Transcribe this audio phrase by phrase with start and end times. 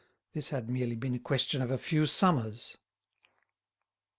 [0.33, 2.75] This had merely been a question of a few summers.